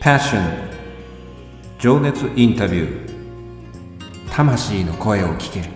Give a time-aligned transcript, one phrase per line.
[0.00, 0.40] Passion.
[1.78, 4.30] 情熱インタビュー。
[4.30, 5.66] 魂の声を聞ける。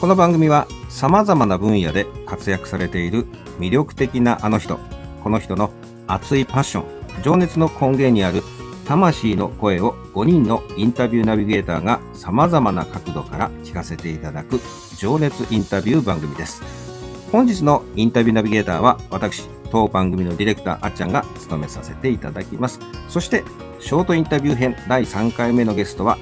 [0.00, 3.26] この番組はさまざまな分野で活躍されている
[3.58, 4.78] 魅力的なあの人
[5.22, 5.70] この人の
[6.06, 8.42] 熱いパッション情熱の根源にある
[8.88, 14.60] 魂の声を5人のインタビューナビゲーターが様々な角度から聞かせていただく
[14.96, 16.62] 情熱インタビュー番組です。
[17.30, 22.80] 本日のインタビューナビゲーターは私、当番組のディレクターあっちゃんが務めさせていただきます。
[23.10, 23.44] そして、
[23.78, 26.16] ショートインタビュー編第3回目のゲストは、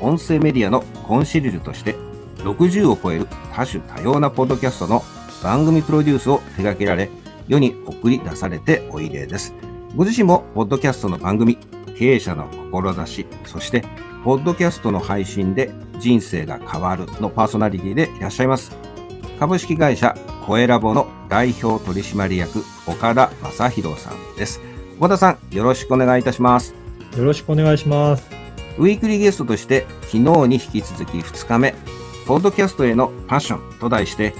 [0.00, 1.94] 音声メディアのコンシリルとして
[2.38, 5.04] 60を超える多種多様なポッドキャストの
[5.40, 7.10] 番組プロデュースを手掛けられ、
[7.46, 9.54] 世に送り出されておいでです。
[9.94, 11.58] ご自身もポッドキャストの番組、
[11.96, 13.84] 経営者の志、そして、
[14.24, 18.76] ポッドキャストの配信で人生が変わるのパーソナリティでいらっしゃいます。
[19.38, 24.60] 株式会社声ラボの代表取締役岡田正宏さんです。
[24.98, 26.74] 岡田さん、よろしくお願いいたします。
[27.16, 28.28] よろしくお願いします。
[28.78, 31.74] ウィークリーゲストとして昨日に引き続き2日目、
[32.26, 34.34] ポッドキャストへのパッションと題して、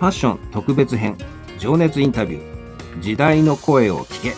[0.00, 1.16] パッション特別編、
[1.58, 4.30] 情熱インタビュー、時代の声を聞け、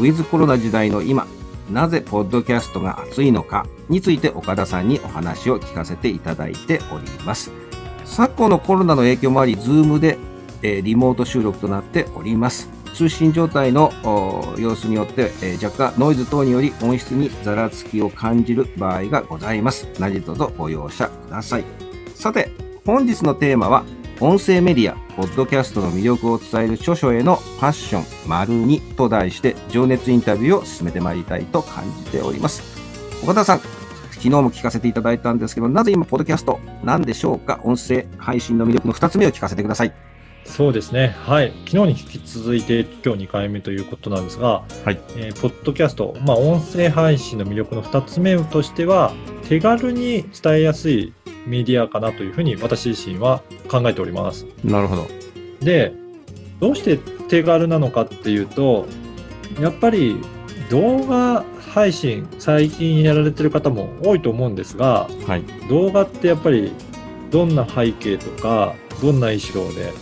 [0.00, 1.26] ウィズコロナ時代の今、
[1.70, 7.52] なぜポッドキャストが熱いのかについて岡田さんにお話を聞かせていただいております。
[8.04, 10.18] 昨今のコロナの影響もあり、ズームで、
[10.62, 12.68] えー、リモート収録となっております。
[12.94, 13.90] 通信状態の
[14.58, 19.88] 様子によって、えー、若干ノイズ等により音質にざらつきを感じる場合がございます。
[19.98, 21.64] 何卒ご容赦ください。
[22.14, 22.50] さて、
[22.84, 23.84] 本日のテーマは、
[24.24, 32.62] 音声メディア、ポッドキャストの魅力を伝える著書へのパッション丸2と題して情熱インタビューを進めてまいりたいと感じております。
[33.24, 33.58] 岡田さん、
[34.12, 37.58] 昨日も聞かせていただいたんですけど、なぜ今、ポッドキャストなんでしょうか？
[37.64, 39.92] 音声配信の魅力の2つ目を聞かせてください。
[40.44, 41.16] そうですね。
[41.18, 41.52] はい。
[41.66, 45.00] 昨日に引き続いて今日2回目ということなんですが、はい。
[45.16, 49.12] えー、ポッドキャスト、まあ、音声配信の魅力の2つ目としては、
[49.48, 51.12] 手軽に伝えやすい
[51.46, 54.46] メディアかなというふうに私自身は考えております。
[54.64, 55.06] なるほど。
[55.60, 55.92] で、
[56.60, 56.98] どうして
[57.28, 58.86] 手軽なのかっていうと、
[59.60, 60.16] やっぱり
[60.70, 66.72] 動画配信、最近やられてる方も多いと思うんですが、はい、動画ってやっぱり
[67.30, 69.92] どんな背景とか、どんな衣装で、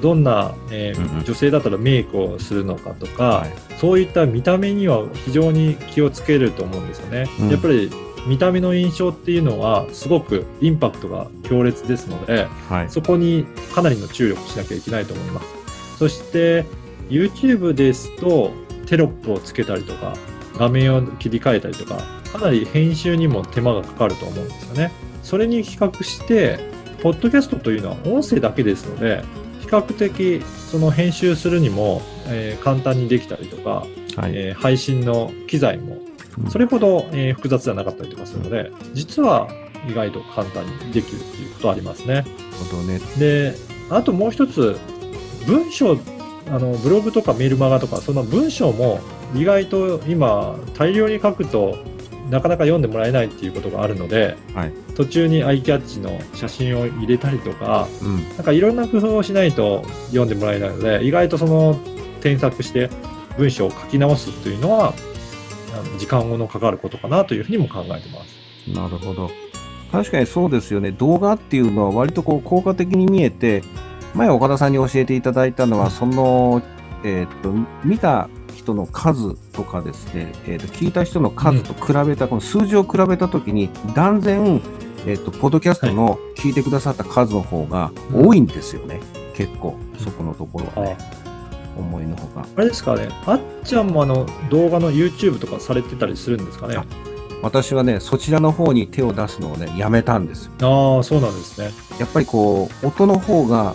[0.00, 7.26] どんな、えーうんうん、女性だったらメイクをするのかとか、はい、そういった見た目には非常に気をつけると思うんですよね。
[7.40, 7.90] うん、やっぱり
[8.26, 15.46] 見た目の印象っていうのはすごくインパクトが強烈ですので、はい、そこにかなりの注力しなきゃいけないと思います。
[15.98, 16.64] そして
[17.08, 18.52] YouTube ですと
[18.86, 20.14] テロップをつけたりとか
[20.56, 24.92] 画面を切り替えたりとかかなり編集にも手間がかかると思うんですよね。
[25.22, 26.58] それに比較して
[27.02, 29.22] ポッドキャストというのは音声だけですので
[29.60, 35.98] 比較的その編集するにも、えー、簡単にできたりとか、はい、えー、配信の機材も
[36.48, 39.48] それほど、えー、複雑ではなかったりとかするので、実は
[39.88, 42.14] 意外と簡単にできるっていうことはありますね。
[42.14, 42.26] なる
[42.70, 43.00] ほどね。
[43.18, 43.54] で、
[43.90, 44.78] あともう一つ、
[45.46, 45.98] 文章、
[46.48, 49.00] あの、ブログとかメールマガとか、その文章も
[49.34, 51.78] 意外と今、大量に書くと、
[52.30, 61.78] なかなか読んでもらえないっていうことがあるので、はい、途中にアイキャッチの写真を入れたりとか、うん、なんかいろんな工夫をしないと読んでもらえないので、意外とその
[62.22, 62.88] 添削して
[63.36, 64.94] 文章を書き直すというのは
[65.98, 68.70] 時間のかかることかなというふうにも考えてます。
[68.70, 69.30] なるほど。
[69.90, 70.90] 確かにそうですよね。
[70.90, 73.62] 動画っていうのは割とこう効果的に見えて、
[74.14, 76.62] 前岡田さんに教えていただいたのは、その、
[77.04, 77.52] えっ、ー、と、
[77.84, 84.62] 見た人の数とかですね、えっ、ー、と、聞いた人の数と比べた、うん、この数字を比べたときに、断然、
[85.06, 89.00] えっ、ー、と、ポッドキャストの聞いてくださった数の方が多いんですよね。
[89.34, 91.21] 結構、そこのところはね。
[91.76, 92.46] 思いのほか。
[92.56, 96.76] あれですかね、あっちゃんもあの動画の YouTube とかされてたりするんですかね
[97.42, 100.96] 私はね、そちらの方に手を出すのをね、やめたんですよ。
[100.96, 101.72] ああ、そうなんですね。
[101.98, 103.74] やっぱりこう、音の方が、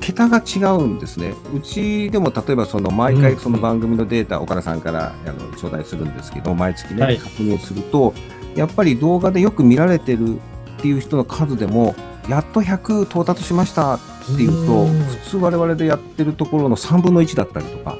[0.00, 1.34] 桁が違うんですね。
[1.54, 8.14] うちでも例えばその毎回その番組のデータ、岡田さんからあの頂戴するんですけど、毎月ね、確認すると、
[8.56, 10.40] やっぱり動画でよく見られてるっ
[10.80, 11.94] ていう人の数でも、
[12.26, 13.98] やっと100到達しました
[14.32, 17.98] っていうと、普通我々でやってるところの3分の1だったりとか、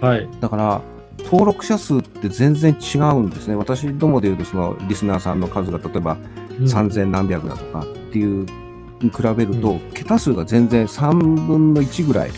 [0.00, 0.82] はい、だから
[1.24, 3.56] 登録者数って全然違うんですね。
[3.56, 6.16] 私どもでいうとそのリスナーさんの数が例えば
[6.60, 8.46] 3000何百だとかっていう
[9.00, 12.30] に比べると、うん、桁数が全然3分の1ぐらい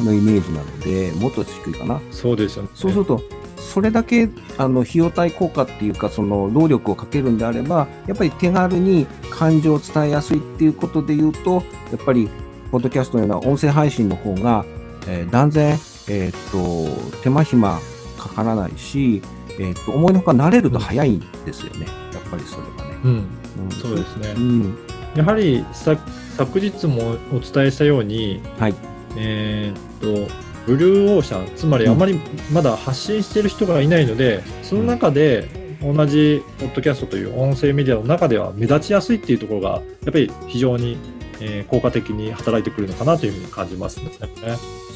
[0.00, 2.00] のイメージなので、もっと低いかな。
[2.10, 2.68] そうですよね。
[2.74, 3.20] そうすると、
[3.56, 4.28] それだけ
[4.58, 12.28] あの費用対効果っていうかその労力をかけるんであればやっぱり手軽に感情を伝えやすいっていうことで言うとやっぱり
[12.72, 14.64] ポッドキャストのような音声配信の方が、
[15.06, 15.78] えー、断然、
[16.08, 17.78] えー、っと手間暇
[18.16, 19.20] かからないし、
[19.50, 22.98] えー、っと思いのほか慣れると早いんですよね、やっぱりそれはね。
[23.04, 23.26] うん、
[23.64, 24.78] うん、そうですね、うん、
[25.14, 25.98] やはりさ
[26.38, 28.74] 昨日もお伝えしたように、はい、
[29.18, 30.32] えー、っと
[30.64, 32.18] ブルーオーシャンつまりあまり
[32.50, 40.96] まだ発信している人がいないので、その中で同じポッドキャストという音声メディアの中では目立ちやすいっていうところがやっぱり非常に、
[41.44, 44.10] え効果的に働いてくるのかなというふうに感じますね。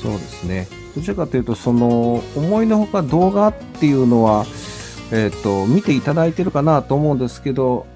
[0.02, 0.68] そうですね。
[0.94, 4.46] どちらかというとその思いのほか動画っていうのは、
[5.12, 7.86] えーと見ていただいてるかなと思うんですけど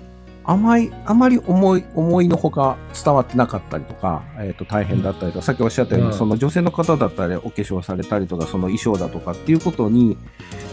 [0.45, 10.17] あまり、あまり思い、思いのほか伝わってなかったりとか、えっ、ー、と、大変だったりとか、さっきおっしゃったように、うん、その女性の方だったり、お化粧されたりとか、その衣装だとかっていうことに、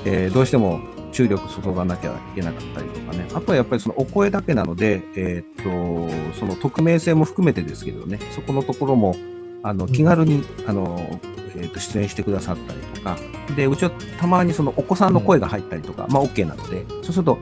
[0.05, 0.79] えー、どうしても
[1.17, 3.27] 注力注がなきゃいけなかったりとかね。
[3.33, 9.15] あとはやっぱりそのお声だけなので、えっ、ー、と、その匿名性も含めてですけどね、そこのところも、
[9.63, 11.19] あの、気軽に、うん、あの、
[11.55, 13.17] えー、と出演してくださったりとか、
[13.55, 17.39] で、うちはたまにそのお子さんの声が入ったりとか、うん、まあ OK なので、そうすると、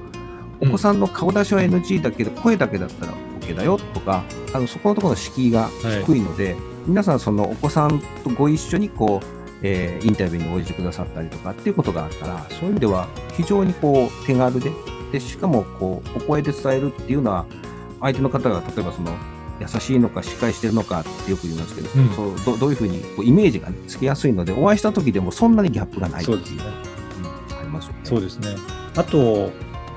[0.62, 4.24] お子さんの顔出しは NG だけど、声だけだったら OK だよとか、
[4.54, 5.68] あのそこのところの敷居が
[6.06, 14.72] 低いので、はい、皆さん、そのお子さんとご一緒にこう、えー、インタビューに応じてくださったりとかっていうことがあったら、そういう意味では非常にこう手軽で、
[15.12, 17.46] でしかもこうお声で伝えるっていうのは、
[18.02, 19.16] 相手の方が例えばその
[19.60, 26.64] 優しいのかしっかりしてるのかってよく言いますけど、うん、そうどどういうふうにこうイメージが、ね、つきやすいので、お会いした時でもそんなにギャップがないっていう、そうですね、
[27.50, 28.00] うん、ありますよね。
[28.04, 28.56] そうですね。
[28.96, 29.52] あと、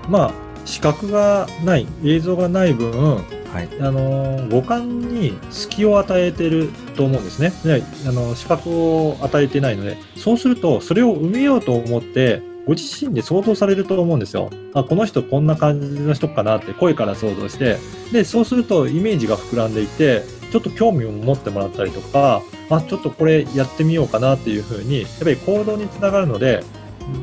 [0.08, 0.32] まあ
[0.64, 3.24] 視覚がない映像がない分、
[3.58, 7.52] はい、あの五感に隙を与えてると思うんですね。
[7.64, 9.96] であの視覚を与えてないので。
[10.16, 14.50] そうするとそれを埋めようと思ってご自身で想像されると思うんですよ。
[14.74, 17.78] あ、この人こんな感じの人かなって声から想像して、
[18.12, 20.22] で、そうするとイメージが膨らんでいて、
[20.52, 26.62] ちょっと興味を持ってもらったりとか、あ、ちょっとこれやってみようかなっていうふうに、やっぱり行動につながるので、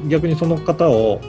[0.08, 1.22] 逆にその方を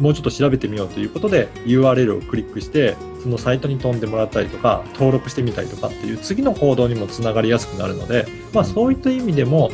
[0.00, 9.70] もうちょっと調べてみようということで URL をクリックしてそのサイトに飛んでもらったりとか登録してみたりとかっていう次の行動にもつながりやすくなるので、まあ、そういった意味でも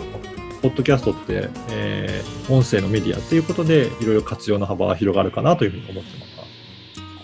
[0.62, 6.34] ポッドキャストって、えー、音声のメディアっていうことでいろいろ活用の幅が広がるかなというふうに思ってます。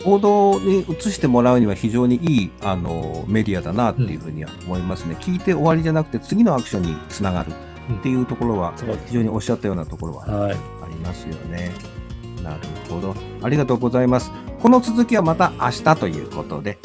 [0.05, 7.53] 行動に移してもらうには非常にいいあのメディアだなっていうふうには思いますね、うん、聞いて終わりじゃなくて次のアクションにつながる
[7.99, 8.73] っていうところは、
[9.07, 11.57] 非常におっしゃったようなところはありますよね。
[11.57, 12.00] はい
[12.43, 13.15] なるほど。
[13.43, 14.31] ありがとうございます。
[14.61, 16.79] この続きはまた明日ということで。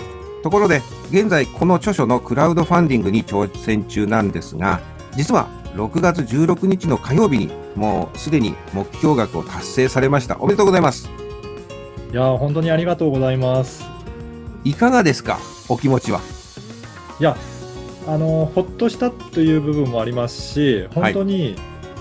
[0.44, 4.80] ところで、現在この著書のクラウドファンディングに挑戦中なんですが、
[5.16, 10.38] 実は6月16日の火曜日にもうすでに目標額を達成されました。
[10.40, 11.10] おめでとうございます。
[12.12, 13.84] いや本当にありがとうございます。
[14.64, 16.22] いかがですか、お気持ちは。
[17.20, 17.36] いや、
[18.08, 21.56] あの、ほっとしたという部分もありますし、本当に、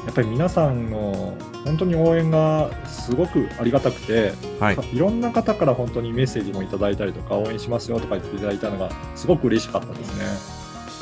[0.06, 1.34] やっぱり皆さんの
[1.64, 10.24] 本当に応援がすごくありがたくて、はい、いろんな方から本当にメッセージもいただいたりとか応援しますよとか言っていただいたのがすごく嬉しかったですね。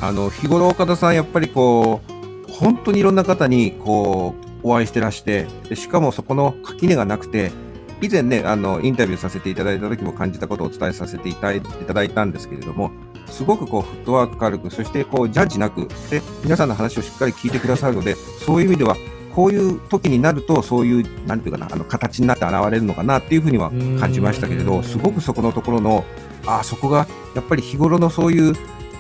[0.01, 2.01] あの日頃岡田さんやっぱりこ
[2.49, 7.53] う本当にいろんな方にこうお会いしてらしてでしかもそこの垣根がなくて
[8.01, 11.53] 以前ねあのインタビューさせていただいた時も感じたことをお伝えさせていた
[11.95, 12.91] だいたんですけれども
[13.27, 18.97] すごくこうフットワーク軽くそしてこうジャッジなくで皆さんの話をしっかり聞いてくださるのでそういう意味では
[19.35, 26.05] こういう時になると、そういう、なんていうかな、あの形になって現れるのかなっていうふうには感じましたけれど、すごくそこのところの、
[26.47, 28.55] ああ、そこがやっぱり日頃のそういう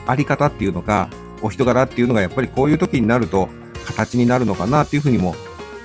[0.06, 1.08] あり方っていうのか、
[1.42, 3.48] お人柄っていうのがやっぱりこういう時になると、
[3.84, 5.34] 形になるのかなっていうふうにも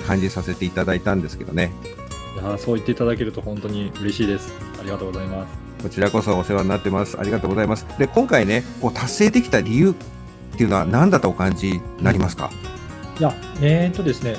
[0.06, 1.72] 感じさせていただいたんですけどね。
[2.36, 4.54] いやそう言っていただけると本当に嬉しいです。
[4.80, 5.54] ありがとうございます。
[5.82, 7.20] こちらこそお世話になってます。
[7.20, 7.86] ありがとうございます。
[7.98, 9.94] で、今回ね、こう達成できた理由っ
[10.58, 12.52] ていうのは何だとお感じになりますか、
[13.20, 14.36] いや、えー、っとですね、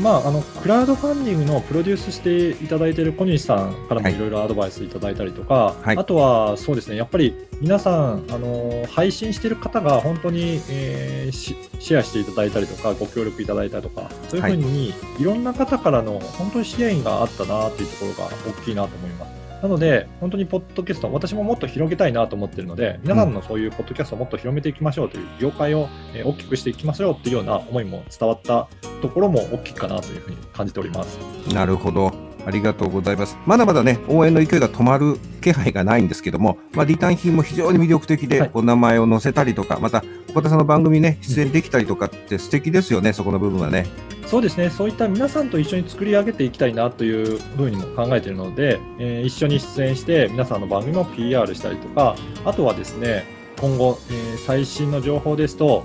[0.00, 4.18] まあ、あのクラウドファンディングのプロデュースしていただいている小西さんからもい。
[4.18, 19.41] ろいろアドバイスいただいたりとか、はい、あとはそうですねやっぱり皆さんあの配信している方が本当に、えー、シェアしていただいたりとかご協力いただいたりとかそういうふうに、はい、いろんな方からの本当に支援があったなというところが大きいなと思います。
[19.62, 25.88] なので、本当にポッドキャスト、私ももっと広げたいなと思ってるので、皆さんのそういうポッドキャストをもっと広めていきましょうという、業界を
[26.24, 28.68] 大きくしていきましょうというような思いも伝わった
[29.00, 31.16] ところも大きいかなというふうに感じております。
[31.54, 32.31] なるほど。
[32.46, 33.36] ありがとうございます。
[33.46, 43.86] まだまだね、応援の勢いが止まる気配がないんですけども、まあ、リターン品も非常に魅力的で、お名前を載せたりとか、また、岡田さんの番組ね、出演できたりとかって素敵ですよね、そこの部分はね。
[44.26, 53.24] そうですね、そういった皆さんと一緒に作り上げていきたいなというふうにも考えているので、えー、一緒に出演して、皆さんの番組も PR したりとか、あとはですね、
[53.60, 55.84] 今後、えー、最新の情報ですと、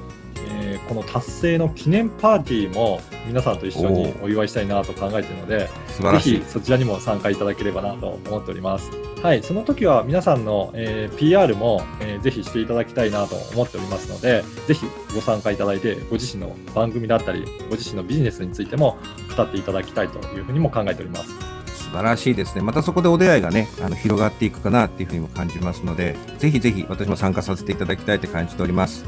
[0.77, 5.69] えー、この達成の記念パーティーも皆さんと一緒にお祝いしたいなと考えているので、
[5.99, 8.91] ぜひそちらにも参加いただければなと思っております。
[9.21, 18.97] はい、その時は皆さんの、えー、PR も、えー、ぜひしていただきたいなと思っておりますので、ぜひご参加いただいて、ご自身の番組だったり、ご自身のビジネスについても
[19.35, 21.57] 語っていただきたいというふうにも考えております。
[21.87, 22.61] 素晴らしいですね。
[22.61, 29.05] またそこでお出会いがね、あの広がっていくかなっていうふうにも感じますので、ぜひぜひ私も参加させていただきたいと感じております。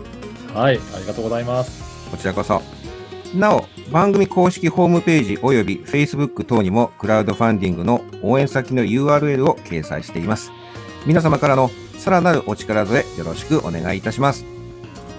[0.53, 2.09] はい、ありがとうございます。
[2.09, 2.61] こちらこそ。
[3.35, 10.51] なお、番組公式ホームページ及び Facebook 等にもクラウドファンディングの応援先の URL を掲載しています。
[11.05, 14.45] 皆様からのさらなるお力添えよろしくお願いいたします。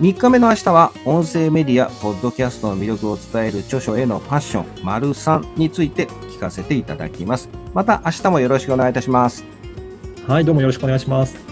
[0.00, 7.50] 3日目の明日は音声メディア、ポッドキャストの魅力を伝える著書へのパッション、丸3について聞かせていただきます。
[7.74, 9.44] また明日もよろしくお願いいたします。
[10.26, 11.49] はい、どうもよろしくお願いします。